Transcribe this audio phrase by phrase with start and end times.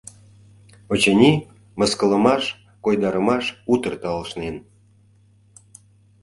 [0.91, 1.33] Очыни,
[1.79, 2.43] мыскылымаш,
[2.83, 4.55] койдарымаш утыр талышнен.